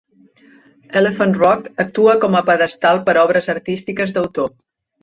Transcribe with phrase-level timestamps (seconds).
[1.01, 4.57] Elephant Rock actua com a pedestal per a obres artístiques d'autor.